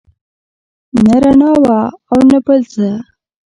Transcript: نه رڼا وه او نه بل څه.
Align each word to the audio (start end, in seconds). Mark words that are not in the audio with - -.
نه 1.05 1.15
رڼا 1.21 1.51
وه 1.63 1.81
او 2.11 2.19
نه 2.29 2.39
بل 2.45 2.61
څه. 2.73 2.87